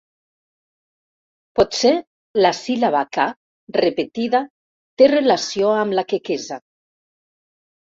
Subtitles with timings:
[1.59, 1.91] Potser
[2.47, 3.29] la síl·laba ca
[3.79, 4.45] repetida
[5.03, 6.65] té relació amb la quequesa.